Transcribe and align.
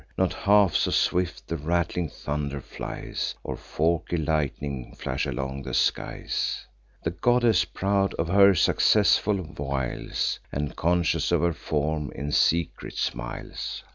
Not 0.17 0.33
half 0.33 0.73
so 0.75 0.89
swift 0.89 1.47
the 1.47 1.57
rattling 1.57 2.09
thunder 2.09 2.59
flies, 2.59 3.35
Or 3.43 3.55
forky 3.55 4.17
lightnings 4.17 4.99
flash 4.99 5.27
along 5.27 5.61
the 5.61 5.75
skies. 5.75 6.65
The 7.03 7.11
goddess, 7.11 7.65
proud 7.65 8.15
of 8.15 8.27
her 8.27 8.55
successful 8.55 9.43
wiles, 9.57 10.39
And 10.51 10.75
conscious 10.75 11.31
of 11.31 11.41
her 11.41 11.53
form, 11.53 12.11
in 12.15 12.31
secret 12.31 12.95
smiles. 12.97 13.83